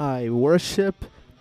I 0.00 0.30
Worship 0.30 0.94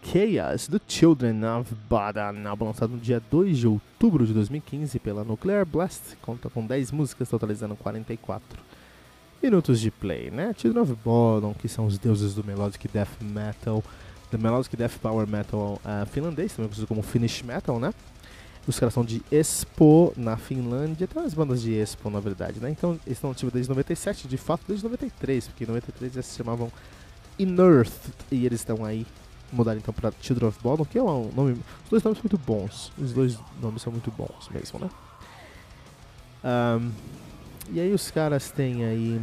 Chaos 0.04 0.68
do 0.68 0.82
Children 0.88 1.44
of 1.46 1.74
Badan, 1.90 2.48
álbum 2.48 2.66
lançado 2.66 2.92
no 2.92 3.00
dia 3.00 3.22
2 3.32 3.58
de 3.58 3.68
outubro 3.68 4.26
de 4.26 4.34
2015 4.34 5.00
pela 5.00 5.24
Nuclear 5.24 5.66
Blast, 5.66 6.18
conta 6.22 6.50
com 6.50 6.66
10 6.66 6.92
músicas 6.92 7.30
totalizando 7.30 7.76
44 7.76 8.60
minutos 9.42 9.80
de 9.80 9.90
play, 9.90 10.30
né? 10.30 10.54
Children 10.58 10.84
of 10.84 10.96
Bodom, 11.04 11.54
que 11.54 11.70
são 11.70 11.86
os 11.86 11.98
deuses 11.98 12.34
do 12.34 12.44
melodic 12.44 12.88
death 12.88 13.22
metal, 13.22 13.84
do 14.30 14.38
melodic 14.38 14.76
death 14.76 14.98
power 15.02 15.28
metal 15.28 15.80
uh, 15.86 16.06
finlandês, 16.08 16.52
também 16.54 16.68
conhecido 16.68 16.88
como 16.88 17.02
Finnish 17.02 17.44
metal, 17.44 17.80
né? 17.80 17.94
Os 18.68 18.78
caras 18.78 18.94
são 18.94 19.04
de 19.04 19.24
Espoo, 19.32 20.14
na 20.18 20.38
Finlândia, 20.38 21.08
tem 21.08 21.22
umas 21.22 21.34
bandas 21.34 21.62
de 21.62 21.72
Espoo, 21.74 22.12
na 22.12 22.20
verdade, 22.20 22.60
né? 22.60 22.70
Então, 22.70 22.92
eles 23.06 23.18
estão 23.18 23.32
ativos 23.32 23.54
desde 23.54 23.70
97, 23.70 24.28
de 24.28 24.38
fato 24.38 24.62
desde 24.68 24.84
93, 24.84 25.48
porque 25.48 25.64
em 25.64 25.68
93 25.68 26.14
já 26.14 26.22
se 26.22 26.38
chamavam 26.38 26.72
Inearth, 27.40 28.10
e 28.32 28.46
eles 28.46 28.60
estão 28.60 28.86
aí 28.86 29.06
mudaram 29.52 29.80
então 29.80 29.94
para 29.94 30.12
Children 30.22 30.50
of 30.50 30.60
Bodom, 30.62 30.86
que 30.86 30.98
é 30.98 31.04
um 31.04 31.32
nome. 31.36 31.54
Os 31.84 31.90
dois 31.90 32.04
nomes 32.04 32.20
são 32.20 32.24
muito 32.24 32.38
bons. 32.38 32.92
Os 32.98 33.14
dois 33.14 33.38
nomes 33.62 33.82
são 33.82 33.92
muito 33.92 34.12
bons 34.12 34.50
mesmo, 34.50 34.80
né? 34.80 34.90
Um, 36.44 36.92
e 37.72 37.80
aí 37.80 37.94
os 37.94 38.10
caras 38.10 38.50
têm 38.50 38.86
aí. 38.86 39.22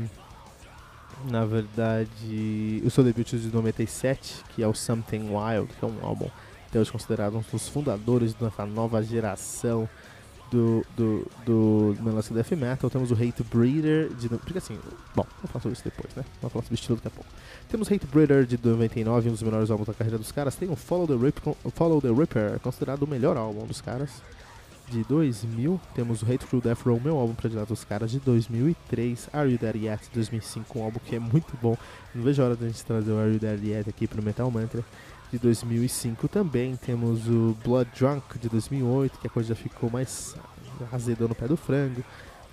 Na 1.31 1.45
verdade. 1.45 2.83
O 2.85 2.91
seu 2.91 3.03
debut 3.03 3.29
de 3.29 3.49
97, 3.49 4.45
que 4.55 4.63
é 4.63 4.69
o 4.69 4.75
Something 4.75 5.31
Wild, 5.31 5.73
que 5.75 5.85
é 5.85 5.89
um 5.89 6.07
álbum 6.07 6.29
até 6.69 6.79
hoje 6.79 6.93
considerado 6.93 7.35
um 7.37 7.43
dos 7.51 7.69
fundadores 7.69 8.35
dessa 8.35 8.67
nova 8.67 9.03
geração 9.03 9.89
do, 10.51 10.85
do, 10.97 11.27
do 11.45 11.97
Melodic 12.01 12.33
Death 12.33 12.53
Metal. 12.53 12.91
Temos 12.91 13.11
o 13.11 13.15
Hate 13.15 13.43
Breeder 13.43 14.09
de. 14.15 14.29
Porque 14.29 14.59
assim, 14.59 14.79
bom, 15.15 15.27
vou 15.41 15.49
falar 15.49 15.63
sobre 15.63 15.73
isso 15.73 15.85
depois, 15.85 16.15
né? 16.15 16.25
Vamos 16.41 16.53
falar 16.53 16.65
sobre 16.65 16.75
estilo 16.75 16.97
daqui 16.97 17.09
a 17.09 17.11
pouco. 17.11 17.31
Temos 17.69 17.91
Hate 17.91 18.07
Breeder 18.07 18.45
de 18.45 18.59
99, 18.63 19.29
um 19.29 19.33
dos 19.33 19.43
melhores 19.43 19.71
álbuns 19.71 19.87
da 19.87 19.95
carreira 19.95 20.19
dos 20.19 20.33
caras. 20.33 20.57
Tem 20.57 20.71
o 20.71 20.77
Follow 20.77 21.07
the, 21.07 21.15
Rip, 21.15 21.41
Follow 21.75 22.01
the 22.01 22.09
Ripper, 22.09 22.59
considerado 22.61 23.03
o 23.03 23.07
melhor 23.07 23.37
álbum 23.37 23.67
dos 23.67 23.81
caras, 23.81 24.23
de 24.91 25.05
2000. 25.05 25.81
Temos 25.95 26.23
o 26.23 26.25
Hate 26.25 26.47
Through 26.47 26.63
Death 26.63 26.83
Row, 26.83 27.01
meu 27.03 27.17
álbum 27.17 27.35
predileto 27.35 27.73
dos 27.73 27.85
caras, 27.85 28.11
de 28.11 28.19
2003. 28.21 29.29
Are 29.33 29.51
You 29.51 29.59
There 29.59 29.79
Yet, 29.79 30.05
de 30.05 30.15
2005, 30.15 30.79
um 30.79 30.85
álbum 30.85 31.01
que 31.05 31.17
é 31.17 31.19
muito 31.19 31.57
bom. 31.61 31.77
Não 32.15 32.23
vejo 32.23 32.43
a 32.43 32.47
hora 32.47 32.57
de 32.57 32.65
a 32.65 32.69
gente 32.69 32.85
trazer 32.85 33.13
o 33.13 33.19
Are 33.19 33.33
You 33.33 33.39
There 33.39 33.71
Yet 33.71 33.89
aqui 33.89 34.07
pro 34.07 34.23
Metal 34.23 34.51
Mantra. 34.51 34.85
De 35.31 35.39
2005 35.39 36.27
também 36.29 36.75
temos 36.77 37.29
o 37.29 37.57
Blood 37.63 37.91
Drunk 37.99 38.39
de 38.39 38.49
2008, 38.49 39.19
que 39.19 39.27
a 39.27 39.31
coisa 39.31 39.51
já 39.51 39.55
ficou 39.55 39.91
mais 39.91 40.35
azedou 40.93 41.29
no 41.29 41.35
pé 41.35 41.47
do 41.47 41.57
frango. 41.57 42.03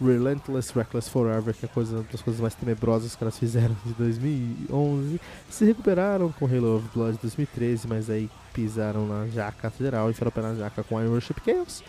Relentless 0.02 0.74
Reckless 0.74 1.10
Forever, 1.10 1.54
que 1.54 1.66
é 1.66 1.70
coisa, 1.70 1.98
uma 1.98 2.04
das 2.12 2.22
coisas 2.22 2.42
mais 2.42 2.54
tenebrosas 2.54 3.14
que 3.14 3.20
caras 3.20 3.40
fizeram 3.40 3.76
de 3.86 3.94
2011. 3.94 5.22
Se 5.50 5.64
recuperaram 5.64 6.34
com 6.34 6.46
Halo 6.46 6.78
of 6.78 6.88
Blood 6.94 7.14
de 7.14 7.22
2013, 7.22 7.88
mas 7.88 8.10
aí 8.10 8.30
pisaram 8.54 9.08
na 9.08 9.28
jaca 9.28 9.72
geral 9.80 10.12
e 10.12 10.14
foram 10.14 10.32
pé 10.32 10.42
na 10.42 10.56
jaca 10.56 10.84
com 10.84 11.00
Iron 11.02 11.12
Worship 11.12 11.36
Chaos. 11.46 11.82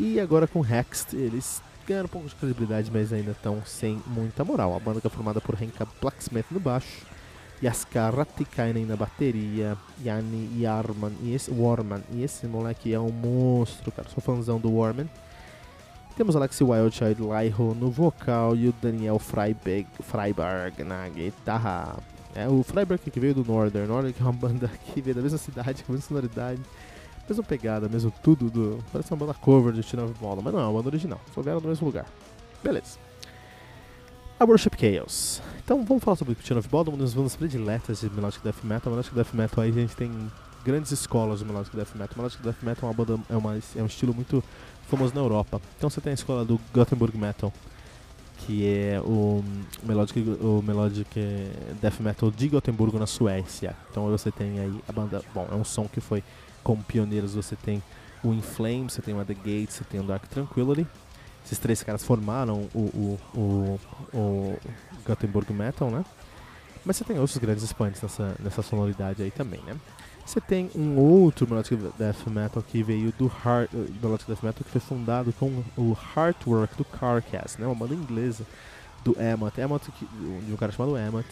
E 0.00 0.18
agora 0.18 0.46
com 0.46 0.64
Hexed, 0.64 1.14
eles 1.14 1.62
ganharam 1.86 2.06
um 2.06 2.08
pouco 2.08 2.28
de 2.28 2.34
credibilidade, 2.34 2.90
mas 2.90 3.12
ainda 3.12 3.32
estão 3.32 3.62
sem 3.66 4.02
muita 4.06 4.42
moral. 4.42 4.74
A 4.74 4.80
banda 4.80 5.00
que 5.00 5.06
é 5.06 5.10
formada 5.10 5.40
por 5.40 5.60
Henka 5.60 5.86
Blacksmith 6.00 6.46
no 6.50 6.58
baixo, 6.58 7.04
Yaskar 7.62 8.14
Ratikainen 8.14 8.84
na 8.84 8.96
bateria, 8.96 9.76
Yanni 10.04 10.60
Yarman 10.60 11.12
e 11.22 11.34
esse 11.34 11.50
Warman. 11.50 12.02
E 12.12 12.22
esse 12.22 12.46
moleque 12.46 12.92
é 12.92 13.00
um 13.00 13.10
monstro, 13.10 13.90
cara. 13.92 14.08
Sou 14.08 14.22
fãzão 14.22 14.58
do 14.58 14.74
Warman. 14.74 15.08
Temos 16.16 16.36
Alex 16.36 16.60
Wildchild 16.60 17.20
Laiho 17.22 17.74
no 17.74 17.90
vocal 17.90 18.54
e 18.54 18.68
o 18.68 18.74
Daniel 18.80 19.18
Freiberg, 19.18 19.86
Freiberg 20.00 20.84
na 20.84 21.08
guitarra. 21.08 21.96
É 22.34 22.48
o 22.48 22.62
Freiberg 22.62 23.10
que 23.10 23.18
veio 23.18 23.34
do 23.34 23.44
Northern, 23.44 23.88
Northern 23.88 24.12
que 24.12 24.22
é 24.22 24.24
uma 24.24 24.32
banda 24.32 24.70
que 24.92 25.00
veio 25.00 25.16
da 25.16 25.22
mesma 25.22 25.38
cidade, 25.38 25.84
mesma 25.88 26.06
sonoridade, 26.06 26.60
mesma 27.28 27.42
pegada, 27.42 27.88
mesmo 27.88 28.12
tudo 28.22 28.48
do. 28.48 28.78
Parece 28.92 29.12
uma 29.12 29.18
banda 29.18 29.34
cover 29.34 29.72
de 29.72 29.82
Teen 29.82 30.04
of 30.04 30.14
Bola, 30.20 30.40
mas 30.42 30.52
não, 30.52 30.60
é 30.60 30.64
uma 30.64 30.72
banda 30.74 30.88
original, 30.88 31.20
só 31.34 31.42
vieram 31.42 31.60
do 31.60 31.68
mesmo 31.68 31.86
lugar. 31.86 32.06
Beleza. 32.62 33.03
A 34.44 34.46
Worship 34.46 34.76
Chaos. 34.76 35.40
Então 35.64 35.82
vamos 35.86 36.04
falar 36.04 36.16
sobre 36.18 36.34
Teen 36.34 36.58
of 36.58 36.68
Bola, 36.68 36.90
uma 36.90 36.98
das 36.98 37.14
bandas 37.14 37.34
prediletas 37.34 38.02
de 38.02 38.10
Melodic 38.10 38.44
Death 38.44 38.62
Metal. 38.62 38.92
Melodic 38.92 39.14
Death 39.14 39.32
Metal 39.32 39.64
aí 39.64 39.70
a 39.70 39.72
gente 39.72 39.96
tem 39.96 40.30
grandes 40.62 40.92
escolas 40.92 41.38
de 41.38 41.46
Melodic 41.46 41.74
Death 41.74 41.94
Metal. 41.94 42.14
Melodic 42.14 42.42
Death 42.42 42.62
Metal 42.62 42.82
é 42.82 42.92
uma 42.92 42.92
banda, 42.92 43.22
é, 43.30 43.36
uma, 43.38 43.56
é 43.74 43.82
um 43.82 43.86
estilo 43.86 44.12
muito 44.12 44.44
famoso 44.86 45.14
na 45.14 45.22
Europa. 45.22 45.62
Então 45.78 45.88
você 45.88 45.98
tem 45.98 46.10
a 46.10 46.14
escola 46.14 46.44
do 46.44 46.60
Gothenburg 46.74 47.16
Metal, 47.16 47.50
que 48.40 48.68
é 48.68 49.00
o 49.00 49.42
Melodic, 49.82 50.20
o 50.20 50.62
Melodic 50.62 51.08
Death 51.80 52.00
Metal 52.00 52.30
de 52.30 52.48
Gothenburgo 52.48 52.98
na 52.98 53.06
Suécia. 53.06 53.74
Então 53.90 54.10
você 54.10 54.30
tem 54.30 54.60
aí 54.60 54.78
a 54.86 54.92
banda, 54.92 55.22
bom, 55.32 55.48
é 55.50 55.54
um 55.54 55.64
som 55.64 55.88
que 55.88 56.02
foi 56.02 56.22
como 56.62 56.84
pioneiros, 56.84 57.34
você 57.34 57.56
tem 57.56 57.82
o 58.22 58.30
In 58.30 58.42
Flames, 58.42 58.92
você 58.92 59.00
tem 59.00 59.14
o 59.14 59.20
At 59.20 59.26
The 59.26 59.34
Gate, 59.34 59.70
você 59.70 59.84
tem 59.84 60.00
o 60.00 60.02
Dark 60.02 60.26
Tranquility. 60.26 60.86
Esses 61.44 61.58
três 61.58 61.82
caras 61.82 62.02
formaram 62.02 62.68
o, 62.74 62.78
o, 62.78 63.20
o, 63.34 63.80
o 64.14 64.58
Gothenburg 65.06 65.52
Metal, 65.52 65.90
né? 65.90 66.04
Mas 66.84 66.96
você 66.96 67.04
tem 67.04 67.18
outros 67.18 67.38
grandes 67.38 67.62
expoentes 67.62 68.00
nessa, 68.02 68.34
nessa 68.38 68.62
sonoridade 68.62 69.22
aí 69.22 69.30
também, 69.30 69.60
né? 69.66 69.76
Você 70.24 70.40
tem 70.40 70.70
um 70.74 70.96
outro 70.96 71.46
Melodic 71.46 71.76
Death 71.98 72.26
Metal 72.28 72.62
que 72.62 72.82
veio 72.82 73.12
do 73.12 73.26
Heart, 73.26 73.72
uh, 73.74 73.86
Melodic 74.02 74.26
Death 74.26 74.42
Metal 74.42 74.64
que 74.64 74.70
foi 74.70 74.80
fundado 74.80 75.32
com 75.34 75.62
o 75.76 75.96
Heartwork 76.16 76.76
do 76.76 76.84
Carcass, 76.84 77.58
né? 77.58 77.66
Uma 77.66 77.74
banda 77.74 77.94
inglesa 77.94 78.46
do 79.04 79.14
Emmett, 79.20 79.60
Emmett 79.60 79.90
de 80.46 80.52
um 80.52 80.56
cara 80.56 80.72
chamado 80.72 80.96
Emmett. 80.96 81.28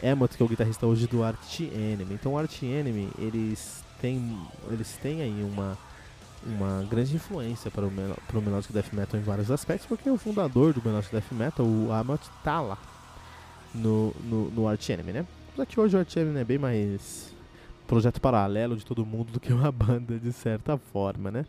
Emmett 0.00 0.36
que 0.36 0.42
é 0.42 0.46
o 0.46 0.48
guitarrista 0.48 0.86
hoje 0.86 1.08
do 1.08 1.24
Arch 1.24 1.60
Enemy. 1.60 2.14
Então 2.14 2.34
o 2.34 2.38
Arch 2.38 2.62
Enemy, 2.62 3.08
eles 3.18 3.82
têm, 4.00 4.38
eles 4.70 4.96
têm 5.02 5.20
aí 5.20 5.42
uma 5.42 5.76
uma 6.44 6.84
grande 6.88 7.16
influência 7.16 7.70
para 7.70 7.86
o, 7.86 7.90
para 8.26 8.38
o 8.38 8.42
Melodic 8.42 8.72
Death 8.72 8.92
Metal 8.92 9.20
em 9.20 9.22
vários 9.22 9.50
aspectos, 9.50 9.86
porque 9.86 10.08
o 10.08 10.16
fundador 10.16 10.72
do 10.72 10.82
Melodic 10.84 11.12
Death 11.12 11.32
Metal, 11.32 11.66
o 11.66 11.88
Emmett, 11.92 12.28
tá 12.42 12.60
lá 12.60 12.78
no, 13.74 14.14
no, 14.24 14.50
no 14.50 14.68
Arch 14.68 14.90
Enemy, 14.90 15.12
né? 15.12 15.26
Apesar 15.48 15.66
que 15.66 15.80
hoje 15.80 15.96
o 15.96 15.98
Arch 15.98 16.16
Enemy 16.16 16.40
é 16.40 16.44
bem 16.44 16.58
mais 16.58 17.34
projeto 17.86 18.20
paralelo 18.20 18.76
de 18.76 18.84
todo 18.84 19.04
mundo 19.04 19.32
do 19.32 19.40
que 19.40 19.52
uma 19.52 19.70
banda, 19.72 20.18
de 20.18 20.32
certa 20.32 20.76
forma, 20.76 21.30
né? 21.30 21.46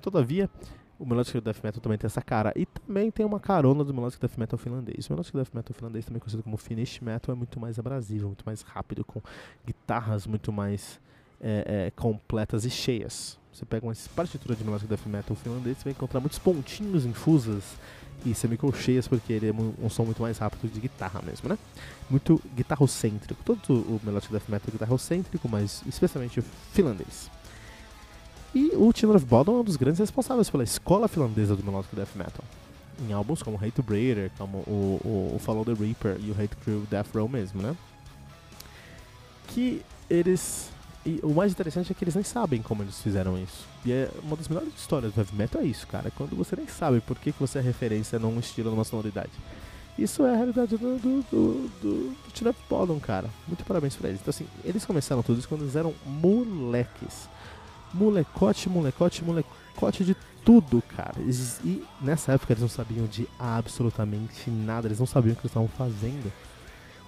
Todavia, 0.00 0.50
o 0.98 1.06
Melodic 1.06 1.40
Death 1.40 1.62
Metal 1.62 1.80
também 1.80 1.98
tem 1.98 2.06
essa 2.06 2.22
cara. 2.22 2.52
E 2.56 2.64
também 2.66 3.10
tem 3.10 3.26
uma 3.26 3.40
carona 3.40 3.84
do 3.84 3.92
Melodic 3.92 4.20
Death 4.20 4.38
Metal 4.38 4.58
finlandês. 4.58 5.08
O 5.08 5.12
Melodic 5.12 5.36
Death 5.36 5.54
Metal 5.54 5.74
finlandês, 5.74 6.04
também 6.04 6.20
conhecido 6.20 6.42
como 6.42 6.56
Finnish 6.56 7.00
Metal, 7.00 7.34
é 7.34 7.36
muito 7.36 7.60
mais 7.60 7.78
abrasivo, 7.78 8.26
muito 8.26 8.44
mais 8.44 8.62
rápido, 8.62 9.04
com 9.04 9.20
guitarras 9.66 10.26
muito 10.26 10.52
mais 10.52 11.00
é, 11.42 11.86
é, 11.86 11.90
completas 11.90 12.64
e 12.64 12.70
cheias. 12.70 13.38
Você 13.52 13.66
pega 13.66 13.86
uma 13.86 13.94
partitura 14.14 14.54
de 14.54 14.64
melodic 14.64 14.88
death 14.88 15.06
metal 15.06 15.36
finlandês, 15.36 15.76
você 15.78 15.84
vai 15.84 15.92
encontrar 15.92 16.20
muitos 16.20 16.38
pontinhos 16.38 17.04
infusas 17.04 17.62
e 18.24 18.34
semicolcheias, 18.34 19.08
porque 19.08 19.32
ele 19.32 19.48
é 19.48 19.52
um 19.52 19.90
som 19.90 20.04
muito 20.04 20.22
mais 20.22 20.38
rápido 20.38 20.72
de 20.72 20.80
guitarra 20.80 21.20
mesmo, 21.22 21.48
né? 21.48 21.58
Muito 22.08 22.40
guitarrocêntrico. 22.54 23.42
Todo 23.44 23.74
o 23.74 24.00
melodic 24.02 24.32
death 24.32 24.48
metal 24.48 24.68
é 24.68 24.72
guitarrocêntrico, 24.72 25.48
mas 25.48 25.82
especialmente 25.86 26.40
o 26.40 26.44
finlandês. 26.72 27.30
E 28.54 28.72
o 28.76 28.92
Children 28.94 29.16
of 29.16 29.26
Bodom 29.26 29.56
é 29.56 29.60
um 29.60 29.64
dos 29.64 29.76
grandes 29.76 29.98
responsáveis 29.98 30.48
pela 30.48 30.62
escola 30.62 31.08
finlandesa 31.08 31.56
do 31.56 31.64
melodic 31.64 31.94
death 31.96 32.14
metal. 32.14 32.44
Em 33.00 33.12
álbuns 33.12 33.42
como 33.42 33.56
Hate 33.56 33.72
to 33.72 33.82
Breeder, 33.82 34.30
como 34.38 34.58
o, 34.58 35.00
o, 35.04 35.36
o 35.36 35.38
Follow 35.38 35.64
the 35.64 35.72
Reaper 35.72 36.18
e 36.20 36.30
o 36.30 36.32
Hate 36.32 36.54
Crew 36.56 36.86
Death 36.90 37.14
Row 37.14 37.28
mesmo, 37.28 37.60
né? 37.60 37.74
Que 39.48 39.82
eles 40.08 40.70
e 41.04 41.18
o 41.22 41.30
mais 41.30 41.50
interessante 41.50 41.90
é 41.90 41.94
que 41.94 42.04
eles 42.04 42.14
nem 42.14 42.22
sabem 42.22 42.62
como 42.62 42.82
eles 42.82 43.00
fizeram 43.00 43.36
isso. 43.36 43.66
E 43.84 43.90
é 43.90 44.08
uma 44.22 44.36
das 44.36 44.48
melhores 44.48 44.72
histórias 44.76 45.12
do 45.12 45.20
heavy 45.20 45.34
metal 45.34 45.60
é 45.60 45.64
isso, 45.64 45.86
cara. 45.86 46.08
É 46.08 46.10
quando 46.10 46.36
você 46.36 46.54
nem 46.54 46.68
sabe 46.68 47.00
por 47.00 47.18
que, 47.18 47.32
que 47.32 47.40
você 47.40 47.58
é 47.58 47.62
referência 47.62 48.18
num 48.18 48.38
estilo, 48.38 48.70
numa 48.70 48.84
sonoridade. 48.84 49.32
Isso 49.98 50.24
é 50.24 50.32
a 50.32 50.36
realidade 50.36 50.76
do, 50.76 50.98
do, 50.98 51.22
do, 51.22 51.70
do, 51.82 52.86
do 52.86 53.00
cara. 53.00 53.28
Muito 53.46 53.64
parabéns 53.64 53.96
pra 53.96 54.08
eles. 54.08 54.20
Então, 54.20 54.30
assim, 54.30 54.46
eles 54.64 54.84
começaram 54.84 55.22
tudo 55.22 55.40
isso 55.40 55.48
quando 55.48 55.62
eles 55.62 55.76
eram 55.76 55.92
moleques. 56.06 57.28
Molecote, 57.92 58.70
molecote, 58.70 59.24
molecote 59.24 60.04
de 60.04 60.16
tudo, 60.44 60.82
cara. 60.96 61.16
E 61.20 61.82
nessa 62.00 62.32
época 62.32 62.52
eles 62.52 62.62
não 62.62 62.68
sabiam 62.68 63.06
de 63.06 63.28
absolutamente 63.38 64.50
nada. 64.50 64.86
Eles 64.86 65.00
não 65.00 65.06
sabiam 65.06 65.32
o 65.32 65.36
que 65.36 65.42
eles 65.42 65.50
estavam 65.50 65.68
fazendo. 65.68 66.32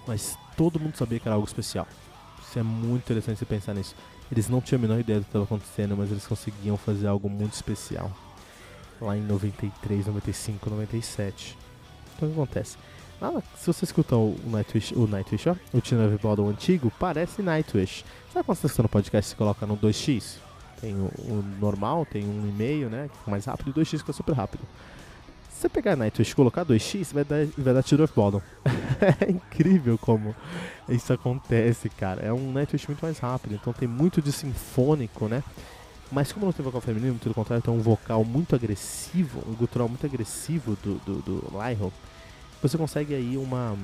Mas 0.05 0.37
todo 0.55 0.79
mundo 0.79 0.97
sabia 0.97 1.19
que 1.19 1.27
era 1.27 1.35
algo 1.35 1.47
especial. 1.47 1.87
Isso 2.55 2.59
é 2.61 2.63
muito 2.63 3.03
interessante 3.03 3.39
você 3.39 3.45
pensar 3.45 3.73
nisso. 3.73 3.93
Eles 4.31 4.47
não 4.47 4.61
tinham 4.61 4.79
a 4.79 4.81
menor 4.81 4.97
ideia 4.97 5.19
do 5.19 5.23
que 5.23 5.29
estava 5.29 5.43
acontecendo, 5.43 5.97
mas 5.97 6.09
eles 6.09 6.25
conseguiam 6.25 6.77
fazer 6.77 7.05
algo 7.05 7.29
muito 7.29 7.51
especial. 7.51 8.09
Lá 9.01 9.17
em 9.17 9.21
93, 9.21 10.07
95, 10.07 10.69
97. 10.69 11.57
Então 12.15 12.29
o 12.29 12.31
que 12.31 12.39
acontece? 12.39 12.77
Ah, 13.21 13.41
se 13.57 13.67
você 13.67 13.83
escutar 13.83 14.15
o 14.15 14.37
Nightwish, 14.45 14.95
o 14.95 15.05
Nightwish, 15.05 15.49
ó, 15.49 15.55
o 15.73 15.81
Tina 15.81 16.07
Bottle 16.17 16.47
antigo, 16.47 16.89
parece 16.97 17.41
Nightwish. 17.41 18.05
Sabe 18.31 18.45
quando 18.45 18.57
você 18.57 18.59
está 18.59 18.67
escutando 18.67 18.85
o 18.85 18.89
podcast 18.89 19.27
e 19.27 19.31
você 19.31 19.37
coloca 19.37 19.65
no 19.65 19.75
2x? 19.75 20.37
Tem 20.79 20.95
o, 20.95 21.11
o 21.27 21.43
normal, 21.59 22.05
tem 22.05 22.23
um 22.23 22.47
e 22.47 22.51
meio, 22.53 22.89
né? 22.89 23.09
Que 23.21 23.29
é 23.29 23.31
mais 23.31 23.43
rápido, 23.43 23.69
e 23.71 23.73
2x 23.73 24.01
que 24.01 24.11
é 24.11 24.13
super 24.13 24.33
rápido. 24.33 24.63
Se 25.49 25.59
você 25.59 25.67
pegar 25.67 25.97
Nightwish 25.97 26.31
e 26.31 26.35
colocar 26.35 26.65
2x, 26.65 27.13
vai 27.13 27.25
dar, 27.25 27.45
vai 27.57 27.73
dar 27.73 27.83
Bottom. 28.15 28.41
é 29.27 29.31
incrível 29.31 29.97
como 29.97 30.35
isso 30.89 31.11
acontece, 31.11 31.89
cara. 31.89 32.21
É 32.21 32.31
um 32.31 32.51
Nightwish 32.51 32.87
muito 32.87 33.01
mais 33.01 33.19
rápido, 33.19 33.55
então 33.55 33.73
tem 33.73 33.87
muito 33.87 34.21
de 34.21 34.31
sinfônico, 34.31 35.27
né? 35.27 35.43
Mas 36.11 36.31
como 36.31 36.45
não 36.45 36.53
tem 36.53 36.63
vocal 36.63 36.81
feminino, 36.81 37.17
pelo 37.17 37.33
contrário, 37.33 37.63
tem 37.63 37.73
um 37.73 37.81
vocal 37.81 38.23
muito 38.23 38.55
agressivo, 38.55 39.41
um 39.47 39.53
gutural 39.53 39.89
muito 39.89 40.05
agressivo 40.05 40.77
do, 40.83 40.95
do, 40.99 41.21
do 41.21 41.59
você 42.61 42.77
consegue 42.77 43.13
aí 43.13 43.37
uma, 43.37 43.77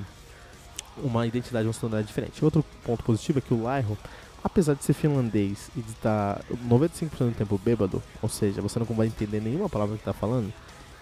uma 0.97 1.27
identidade, 1.27 1.67
uma 1.67 1.73
sonoridade 1.73 2.07
diferente. 2.07 2.43
Outro 2.43 2.63
ponto 2.83 3.03
positivo 3.03 3.39
é 3.39 3.41
que 3.41 3.53
o 3.53 3.57
Lyro, 3.57 3.97
apesar 4.43 4.73
de 4.73 4.83
ser 4.83 4.93
finlandês 4.93 5.69
e 5.75 5.81
de 5.81 5.91
estar 5.91 6.41
95% 6.67 7.09
do 7.29 7.31
tempo 7.31 7.59
bêbado, 7.63 8.01
ou 8.21 8.29
seja, 8.29 8.61
você 8.61 8.79
não 8.79 8.85
vai 8.85 9.07
entender 9.07 9.39
nenhuma 9.39 9.69
palavra 9.69 9.95
que 9.95 10.01
está 10.01 10.13
falando, 10.13 10.51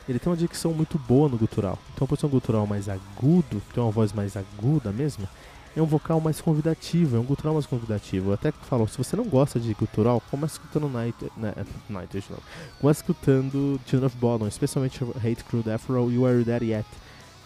ele 0.10 0.20
tem 0.20 0.30
uma 0.30 0.38
dicção 0.38 0.74
muito 0.74 0.98
boa 0.98 1.30
no 1.30 1.38
gutural. 1.38 1.78
Então, 1.94 2.08
por 2.08 2.18
ser 2.18 2.26
um 2.26 2.30
gutural 2.30 2.66
mais 2.66 2.90
agudo, 2.90 3.62
tem 3.74 3.84
uma 3.84 3.92
voz 3.92 4.12
mais 4.12 4.36
aguda 4.36 4.92
mesmo, 4.92 5.28
é 5.76 5.82
um 5.82 5.86
vocal 5.86 6.20
mais 6.20 6.42
convidativo, 6.42 7.16
é 7.16 7.20
um 7.20 7.24
gutural 7.24 7.54
mais 7.54 7.68
convidativo. 7.68 8.30
Eu 8.30 8.34
até 8.34 8.52
falo, 8.52 8.88
se 8.88 8.98
você 8.98 9.16
não 9.16 9.26
gosta 9.26 9.60
de 9.60 9.72
gutural, 9.74 10.22
comece 10.32 10.54
escutando 10.54 10.90
Night, 10.90 11.16
né, 11.38 11.54
Night 11.88 12.24
não. 12.30 12.40
Comece 12.82 13.02
escutando 13.02 13.80
Tune 13.86 14.04
of 14.04 14.18
Bottom, 14.18 14.48
especialmente 14.48 15.04
Hate 15.04 15.44
Crew 15.44 15.62
Death 15.62 15.84
Row 15.88 16.12
e 16.12 16.26
Are 16.26 16.44
There 16.44 16.66
Yet, 16.66 16.88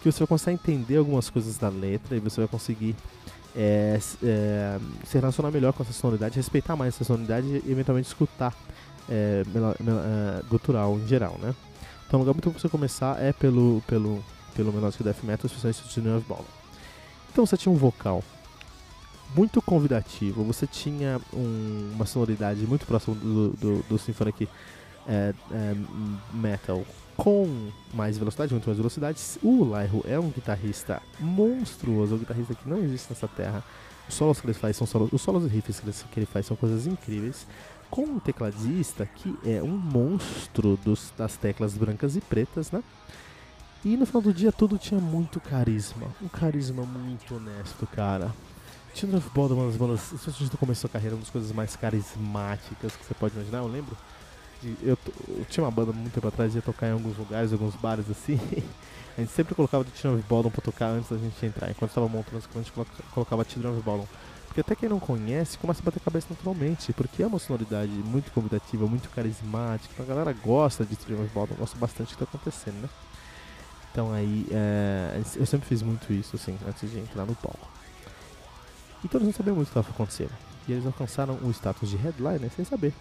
que 0.02 0.10
você 0.10 0.24
vai 0.24 0.38
a 0.46 0.52
entender 0.52 0.96
algumas 0.96 1.28
coisas 1.28 1.58
da 1.58 1.68
letra 1.68 2.16
e 2.16 2.20
você 2.20 2.40
vai 2.40 2.48
conseguir 2.48 2.96
é, 3.54 4.00
é, 4.22 4.78
se 5.04 5.18
relacionar 5.18 5.50
melhor 5.50 5.72
com 5.72 5.82
essa 5.82 5.92
sonoridade, 5.92 6.36
respeitar 6.36 6.76
mais 6.76 6.94
essa 6.94 7.04
sonoridade 7.04 7.46
e 7.46 7.70
eventualmente 7.70 8.08
escutar 8.08 8.54
é, 9.08 9.42
é 9.44 10.42
gutural 10.48 10.98
em 10.98 11.06
geral, 11.06 11.38
né? 11.40 11.54
Então, 12.06 12.20
o 12.20 12.22
lugar 12.22 12.34
muito 12.34 12.44
bom 12.46 12.52
pra 12.52 12.60
você 12.60 12.68
começar 12.68 13.20
é 13.22 13.32
pelo, 13.32 13.82
pelo, 13.86 14.22
pelo 14.54 14.72
Melodic 14.72 15.02
Death 15.02 15.22
Metal, 15.22 15.46
especialmente 15.46 16.00
do 16.00 16.16
of 16.16 16.26
Ball. 16.28 16.44
Então, 17.32 17.44
você 17.44 17.56
tinha 17.56 17.72
um 17.72 17.76
vocal 17.76 18.22
muito 19.34 19.60
convidativo, 19.60 20.44
você 20.44 20.66
tinha 20.66 21.20
um, 21.32 21.90
uma 21.94 22.06
sonoridade 22.06 22.66
muito 22.66 22.86
próxima 22.86 23.16
do, 23.16 23.50
do, 23.50 23.82
do 23.88 23.98
Symphonic 23.98 24.48
é, 25.06 25.34
é, 25.50 25.74
Metal 26.32 26.84
com 27.16 27.70
mais 27.92 28.18
velocidade, 28.18 28.52
muito 28.52 28.66
mais 28.66 28.76
velocidade. 28.76 29.20
O 29.42 29.64
Lyro 29.64 30.04
é 30.06 30.18
um 30.18 30.30
guitarrista 30.30 31.00
monstruoso, 31.20 32.16
um 32.16 32.18
guitarrista 32.18 32.54
que 32.54 32.68
não 32.68 32.78
existe 32.78 33.10
nessa 33.10 33.28
terra. 33.28 33.62
Os 34.08 34.14
solos 34.14 34.40
que 34.40 34.46
ele 34.46 34.54
faz 34.54 34.76
são 34.76 34.86
solos, 34.86 35.12
os 35.12 35.22
solos 35.22 35.44
e 35.44 35.48
riffs 35.48 35.80
que 36.10 36.20
ele 36.20 36.26
faz 36.26 36.46
são 36.46 36.56
coisas 36.56 36.86
incríveis 36.86 37.46
com 37.94 38.02
um 38.02 38.18
tecladista 38.18 39.06
que 39.06 39.38
é 39.46 39.62
um 39.62 39.68
monstro 39.68 40.76
dos, 40.84 41.12
das 41.16 41.36
teclas 41.36 41.74
brancas 41.74 42.16
e 42.16 42.20
pretas, 42.20 42.72
né? 42.72 42.82
E 43.84 43.96
no 43.96 44.04
final 44.04 44.20
do 44.20 44.34
dia 44.34 44.50
tudo 44.50 44.76
tinha 44.76 45.00
muito 45.00 45.38
carisma. 45.38 46.08
Um 46.20 46.26
carisma 46.26 46.82
muito 46.82 47.36
honesto, 47.36 47.86
cara. 47.86 48.34
Children 48.96 49.18
of 49.18 49.30
Bodom 49.30 49.54
uma 49.54 49.66
das 49.66 49.76
bandas, 49.76 50.00
se 50.00 50.16
você 50.16 50.56
começou 50.56 50.88
a 50.88 50.90
carreira, 50.90 51.14
uma 51.14 51.20
das 51.20 51.30
coisas 51.30 51.52
mais 51.52 51.76
carismáticas 51.76 52.96
que 52.96 53.06
você 53.06 53.14
pode 53.14 53.32
imaginar. 53.36 53.58
Eu 53.58 53.68
lembro, 53.68 53.96
de, 54.60 54.76
eu, 54.82 54.98
eu, 55.28 55.44
tinha 55.48 55.62
uma 55.62 55.70
banda 55.70 55.92
muito 55.92 56.12
tempo 56.12 56.26
atrás, 56.26 56.52
ia 56.52 56.62
tocar 56.62 56.88
em 56.88 56.92
alguns 56.92 57.16
lugares, 57.16 57.52
alguns 57.52 57.76
bares 57.76 58.10
assim. 58.10 58.40
a 59.16 59.20
gente 59.20 59.30
sempre 59.30 59.54
colocava 59.54 59.86
Children 59.94 60.18
of 60.18 60.28
Bodom 60.28 60.50
pra 60.50 60.62
tocar 60.62 60.86
antes 60.86 61.10
da 61.10 61.16
gente 61.16 61.46
entrar. 61.46 61.70
Enquanto 61.70 61.90
estava 61.90 62.08
montando 62.08 62.38
as 62.38 62.46
coisas, 62.46 62.72
a 62.76 62.82
gente 62.82 63.12
colocava 63.12 63.44
Children 63.44 63.74
of 63.74 63.82
Bodom. 63.82 64.08
Porque 64.54 64.60
até 64.60 64.76
quem 64.76 64.88
não 64.88 65.00
conhece 65.00 65.58
começa 65.58 65.82
a 65.82 65.84
bater 65.84 65.98
a 65.98 66.04
cabeça 66.04 66.28
naturalmente, 66.30 66.92
porque 66.92 67.24
é 67.24 67.26
uma 67.26 67.40
sonoridade 67.40 67.90
muito 67.90 68.30
convidativa, 68.30 68.86
muito 68.86 69.10
carismática. 69.10 69.92
Então 69.92 70.06
a 70.06 70.08
galera 70.08 70.32
gosta 70.32 70.84
de 70.84 70.94
of 70.94 71.28
Bottom, 71.34 71.56
gosta 71.56 71.76
bastante 71.76 72.14
do 72.14 72.16
que 72.16 72.22
está 72.22 72.24
acontecendo, 72.24 72.82
né? 72.82 72.88
Então 73.90 74.12
aí, 74.12 74.46
é, 74.52 75.20
eu 75.34 75.44
sempre 75.44 75.66
fiz 75.66 75.82
muito 75.82 76.12
isso, 76.12 76.36
assim, 76.36 76.56
antes 76.68 76.88
de 76.88 77.00
entrar 77.00 77.26
no 77.26 77.34
palco. 77.34 77.68
Então 79.04 79.18
eles 79.18 79.26
não 79.26 79.32
sabiam 79.34 79.56
muito 79.56 79.66
o 79.66 79.72
que 79.72 79.76
estava 79.76 79.92
acontecendo. 79.92 80.32
E 80.68 80.72
eles 80.72 80.86
alcançaram 80.86 81.34
o 81.42 81.50
status 81.50 81.90
de 81.90 81.96
headliner 81.96 82.48
sem 82.54 82.64
saber. 82.64 82.94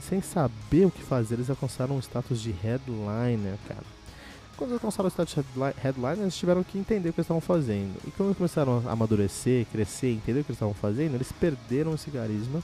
Sem 0.00 0.22
saber 0.22 0.86
o 0.86 0.92
que 0.92 1.02
fazer, 1.02 1.34
eles 1.34 1.50
alcançaram 1.50 1.96
o 1.96 2.00
status 2.00 2.40
de 2.40 2.52
headliner, 2.52 3.58
cara. 3.66 3.82
Quando 4.56 4.70
eles 4.70 4.82
alcançaram 4.82 5.08
o 5.08 5.10
status 5.10 5.34
de 5.34 5.80
headliner, 5.80 6.20
eles 6.20 6.36
tiveram 6.36 6.62
que 6.62 6.78
entender 6.78 7.08
o 7.08 7.12
que 7.12 7.20
eles 7.20 7.26
estavam 7.26 7.40
fazendo. 7.40 7.96
E 8.06 8.10
quando 8.12 8.36
começaram 8.36 8.82
a 8.86 8.92
amadurecer, 8.92 9.66
crescer, 9.66 10.12
entender 10.12 10.40
o 10.40 10.44
que 10.44 10.50
eles 10.50 10.56
estavam 10.56 10.74
fazendo, 10.74 11.14
eles 11.14 11.32
perderam 11.32 11.94
esse 11.94 12.10
carisma. 12.10 12.60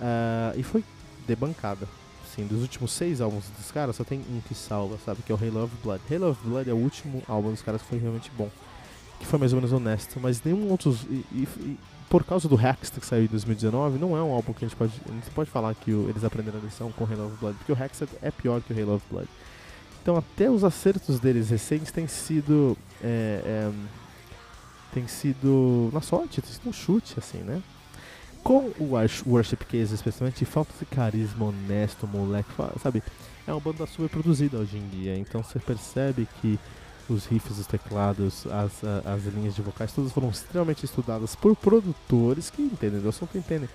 Uh, 0.00 0.58
e 0.58 0.62
foi 0.62 0.84
debancada. 1.26 1.86
Assim, 2.24 2.46
dos 2.46 2.62
últimos 2.62 2.92
seis 2.92 3.20
álbuns 3.20 3.44
dos 3.58 3.70
caras, 3.70 3.96
só 3.96 4.04
tem 4.04 4.20
um 4.20 4.40
que 4.40 4.54
salva, 4.54 4.98
sabe? 5.04 5.22
Que 5.22 5.32
é 5.32 5.34
o 5.34 5.38
Halo 5.38 5.64
of 5.64 5.74
Blood. 5.82 6.02
Halo 6.10 6.30
of 6.30 6.40
Blood 6.42 6.70
é 6.70 6.72
o 6.72 6.76
último 6.76 7.22
álbum 7.28 7.50
dos 7.50 7.60
caras 7.60 7.82
que 7.82 7.88
foi 7.88 7.98
realmente 7.98 8.30
bom. 8.36 8.48
Que 9.18 9.26
foi 9.26 9.38
mais 9.38 9.52
ou 9.52 9.56
menos 9.56 9.72
honesto. 9.72 10.18
Mas 10.18 10.42
nenhum 10.42 10.70
outro. 10.70 10.96
E, 11.10 11.24
e, 11.32 11.48
e, 11.60 11.78
por 12.08 12.24
causa 12.24 12.48
do 12.48 12.56
Hexta 12.56 13.00
que 13.00 13.06
saiu 13.06 13.24
em 13.24 13.28
2019, 13.28 13.98
não 13.98 14.16
é 14.16 14.22
um 14.22 14.32
álbum 14.32 14.52
que 14.52 14.64
a 14.64 14.68
gente 14.68 14.76
pode. 14.76 14.92
A 15.08 15.12
gente 15.12 15.30
pode 15.30 15.50
falar 15.50 15.74
que 15.74 15.92
o, 15.92 16.08
eles 16.08 16.24
aprenderam 16.24 16.58
a 16.58 16.62
lição 16.62 16.90
com 16.92 17.04
Halo 17.04 17.26
of 17.26 17.36
Blood. 17.38 17.58
Porque 17.58 17.72
o 17.72 17.84
Hexta 17.84 18.08
é 18.22 18.30
pior 18.30 18.62
que 18.62 18.72
o 18.72 18.80
Halo 18.80 18.94
of 18.94 19.04
Blood. 19.10 19.28
Então 20.02 20.16
até 20.16 20.50
os 20.50 20.64
acertos 20.64 21.20
deles 21.20 21.48
recentes 21.48 21.92
têm 21.92 22.08
sido. 22.08 22.76
É, 23.02 23.40
é, 23.44 23.72
tem 24.92 25.06
sido 25.06 25.88
na 25.92 26.02
sorte, 26.02 26.42
tem 26.42 26.52
sido 26.52 26.68
um 26.68 26.72
chute, 26.72 27.14
assim, 27.18 27.38
né? 27.38 27.62
Com 28.44 28.72
o 28.78 28.90
Worship 29.26 29.64
Case, 29.68 29.94
especialmente, 29.94 30.44
falta 30.44 30.70
esse 30.74 30.84
carisma 30.84 31.46
honesto, 31.46 32.06
moleque, 32.06 32.50
sabe? 32.82 33.02
É 33.46 33.52
uma 33.52 33.60
banda 33.60 33.86
super 33.86 34.10
produzida 34.10 34.58
hoje 34.58 34.76
em 34.76 34.86
dia, 34.88 35.16
então 35.16 35.42
você 35.42 35.58
percebe 35.58 36.28
que 36.40 36.58
os 37.08 37.24
riffs, 37.24 37.58
os 37.58 37.66
teclados, 37.66 38.46
as, 38.46 38.84
as 39.06 39.24
linhas 39.34 39.54
de 39.54 39.62
vocais, 39.62 39.92
todas 39.92 40.12
foram 40.12 40.28
extremamente 40.28 40.84
estudadas 40.84 41.34
por 41.34 41.56
produtores 41.56 42.50
que 42.50 42.60
entendem 42.60 43.00
do 43.00 43.08
assunto, 43.08 43.38
entendem 43.38 43.68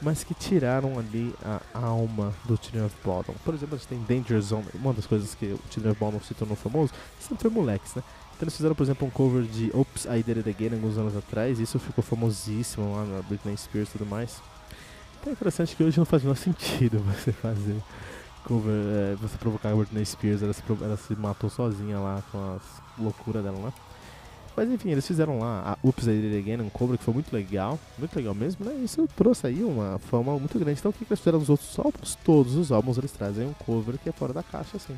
mas 0.00 0.22
que 0.22 0.34
tiraram 0.34 0.98
ali 0.98 1.34
a 1.42 1.60
alma 1.80 2.34
do 2.44 2.56
Children 2.56 2.86
of 2.86 2.96
Bottom. 3.04 3.34
Por 3.44 3.54
exemplo, 3.54 3.76
a 3.76 3.78
gente 3.78 3.88
tem 3.88 4.02
Danger 4.02 4.40
Zone, 4.40 4.66
uma 4.74 4.92
das 4.92 5.06
coisas 5.06 5.34
que 5.34 5.46
o 5.46 5.60
Children 5.70 5.92
of 5.92 6.00
Bottom 6.00 6.20
se 6.20 6.34
tornou 6.34 6.56
famoso, 6.56 6.92
sempre 7.18 7.48
moleques, 7.48 7.94
né? 7.94 8.02
Então 8.36 8.44
eles 8.44 8.56
fizeram, 8.56 8.74
por 8.74 8.82
exemplo, 8.82 9.08
um 9.08 9.10
cover 9.10 9.42
de 9.44 9.70
Oops, 9.74 10.04
I 10.04 10.22
Did 10.22 10.38
It 10.38 10.50
Again 10.50 10.74
alguns 10.74 10.98
anos 10.98 11.16
atrás, 11.16 11.58
e 11.58 11.62
isso 11.62 11.78
ficou 11.78 12.04
famosíssimo 12.04 12.94
lá 12.94 13.04
na 13.04 13.22
Britney 13.22 13.56
Spears 13.56 13.88
e 13.88 13.92
tudo 13.92 14.04
mais. 14.04 14.42
Então 15.18 15.30
é 15.30 15.32
interessante 15.32 15.74
que 15.74 15.82
hoje 15.82 15.96
não 15.96 16.04
faz 16.04 16.22
nenhum 16.22 16.34
sentido 16.34 16.98
você 17.14 17.32
fazer 17.32 17.76
cover, 18.44 18.72
é, 18.72 19.16
você 19.16 19.38
provocar 19.38 19.72
a 19.72 19.74
Britney 19.74 20.04
Spears, 20.04 20.42
ela 20.42 20.52
se, 20.52 20.62
ela 20.82 20.96
se 20.98 21.16
matou 21.16 21.48
sozinha 21.48 21.98
lá 21.98 22.22
com 22.30 22.56
as 22.56 22.62
loucuras 22.98 23.42
dela, 23.42 23.58
né? 23.58 23.72
Mas 24.56 24.70
enfim, 24.70 24.90
eles 24.90 25.06
fizeram 25.06 25.38
lá 25.38 25.72
a 25.72 25.86
Oops, 25.86 26.06
I 26.06 26.10
Did 26.10 26.32
It 26.32 26.38
Again, 26.38 26.62
um 26.62 26.70
cover 26.70 26.96
que 26.96 27.04
foi 27.04 27.12
muito 27.12 27.32
legal, 27.32 27.78
muito 27.98 28.16
legal 28.16 28.34
mesmo, 28.34 28.64
né? 28.64 28.74
Isso 28.82 29.06
trouxe 29.14 29.46
aí 29.46 29.62
uma 29.62 29.98
fama 29.98 30.38
muito 30.38 30.58
grande. 30.58 30.78
Então 30.78 30.90
o 30.90 30.94
que 30.94 31.04
eles 31.04 31.18
fizeram 31.18 31.38
nos 31.38 31.50
outros 31.50 31.78
álbuns? 31.78 32.14
Todos 32.24 32.54
os 32.54 32.72
álbuns 32.72 32.96
eles 32.96 33.12
trazem 33.12 33.46
um 33.46 33.52
cover 33.52 33.98
que 33.98 34.08
é 34.08 34.12
fora 34.12 34.32
da 34.32 34.42
caixa, 34.42 34.78
assim. 34.78 34.96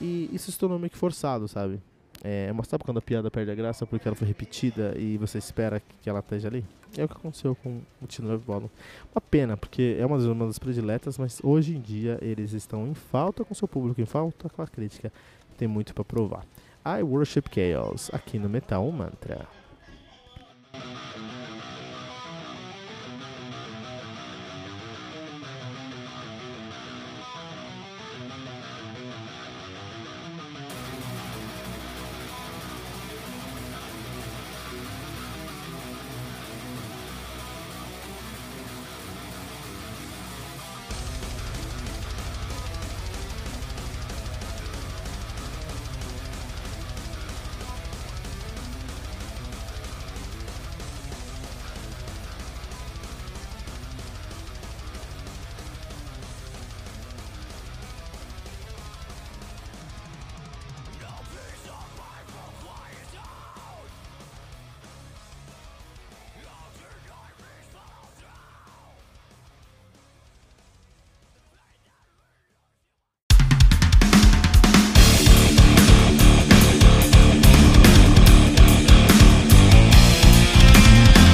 E 0.00 0.30
isso 0.32 0.50
se 0.50 0.58
tornou 0.58 0.78
meio 0.78 0.90
que 0.90 0.96
forçado, 0.96 1.46
sabe? 1.46 1.80
É, 2.24 2.52
mas 2.52 2.68
sabe 2.68 2.84
quando 2.84 2.98
a 2.98 3.02
piada 3.02 3.30
perde 3.30 3.50
a 3.50 3.54
graça 3.54 3.84
porque 3.84 4.06
ela 4.06 4.14
foi 4.14 4.28
repetida 4.28 4.94
e 4.96 5.18
você 5.18 5.38
espera 5.38 5.82
que 6.00 6.08
ela 6.08 6.20
esteja 6.20 6.48
ali? 6.48 6.64
É 6.96 7.04
o 7.04 7.08
que 7.08 7.14
aconteceu 7.14 7.54
com 7.56 7.80
o 8.00 8.06
Tino 8.06 8.28
Love 8.28 8.44
Bottom. 8.44 8.70
Uma 9.14 9.20
pena, 9.20 9.56
porque 9.56 9.96
é 9.98 10.06
uma 10.06 10.16
das, 10.16 10.26
uma 10.26 10.46
das 10.46 10.58
prediletas, 10.58 11.18
mas 11.18 11.40
hoje 11.42 11.74
em 11.74 11.80
dia 11.80 12.18
eles 12.22 12.52
estão 12.52 12.86
em 12.86 12.94
falta 12.94 13.44
com 13.44 13.52
seu 13.54 13.66
público, 13.66 14.00
em 14.00 14.06
falta 14.06 14.48
com 14.48 14.62
a 14.62 14.66
crítica. 14.66 15.12
Tem 15.58 15.66
muito 15.66 15.92
para 15.94 16.04
provar. 16.04 16.46
I 16.84 17.00
Worship 17.00 17.48
Chaos, 17.48 18.10
aqui 18.12 18.40
no 18.40 18.48
Metal 18.48 18.90
Mantra. 18.90 19.46